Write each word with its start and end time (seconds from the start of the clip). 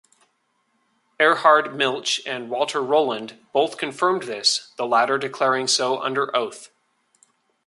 Erhard 1.19 1.75
Milch 1.75 2.21
and 2.25 2.49
Walter 2.49 2.81
Rohland 2.81 3.37
both 3.53 3.77
confirmed 3.77 4.23
this, 4.23 4.71
the 4.75 4.87
latter 4.87 5.19
declaring 5.19 5.67
so 5.67 5.99
under 6.01 6.35
oath. 6.35 6.71